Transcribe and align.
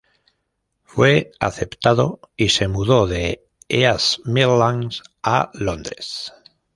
Fue 0.83 1.31
aceptado, 1.39 2.21
y 2.35 2.49
se 2.49 2.67
mudó 2.67 3.05
de 3.05 3.45
East 3.69 4.21
Midlands 4.25 5.03
a 5.21 5.51
Londres. 5.53 6.33